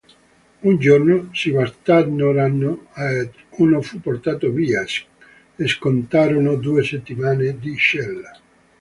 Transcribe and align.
Un 0.63 0.77
giorno 0.79 1.29
si 1.31 1.51
bastonarono 1.51 2.87
ed 2.95 3.29
uno 3.59 3.81
fu 3.83 3.99
portato 3.99 4.49
via; 4.49 4.83
scontarono 5.63 6.55
due 6.55 6.81
settimane 6.81 7.59
di 7.59 7.77
cella. 7.77 8.31